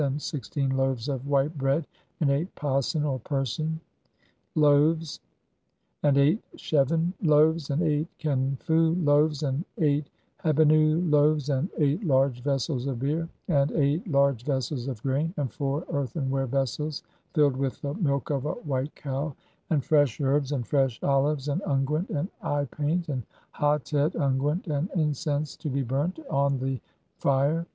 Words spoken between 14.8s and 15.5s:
OF GRAIN;